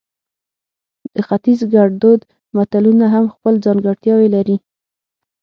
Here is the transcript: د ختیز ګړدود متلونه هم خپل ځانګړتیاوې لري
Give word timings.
د 1.13 1.15
ختیز 1.27 1.59
ګړدود 1.73 2.21
متلونه 2.55 3.05
هم 3.13 3.25
خپل 3.33 3.53
ځانګړتیاوې 3.65 4.27
لري 4.35 4.57